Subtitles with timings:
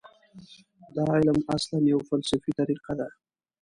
[0.95, 3.07] دا علم اصلاً یوه فلسفي طریقه ده.